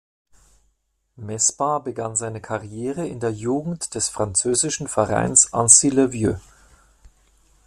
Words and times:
Mesbah 1.15 1.77
begann 1.77 2.15
seine 2.15 2.41
Karriere 2.41 3.07
in 3.07 3.19
der 3.19 3.29
Jugend 3.31 3.93
des 3.93 4.09
französischen 4.09 4.87
Vereins 4.87 5.53
Annecy-le-Vieux. 5.53 6.39